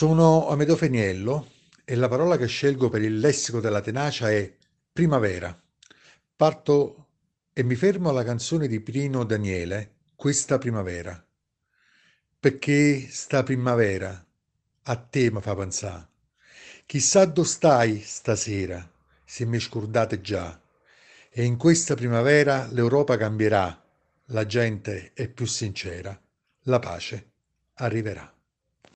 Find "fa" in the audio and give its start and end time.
15.42-15.54